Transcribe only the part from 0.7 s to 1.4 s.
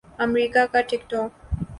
کا ٹک ٹاک